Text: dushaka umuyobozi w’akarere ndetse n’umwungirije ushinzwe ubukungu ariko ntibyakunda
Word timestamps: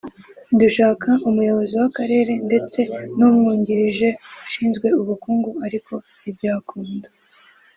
dushaka 0.59 1.09
umuyobozi 1.29 1.73
w’akarere 1.81 2.33
ndetse 2.47 2.79
n’umwungirije 3.17 4.09
ushinzwe 4.45 4.87
ubukungu 5.01 5.49
ariko 5.65 5.93
ntibyakunda 6.21 7.07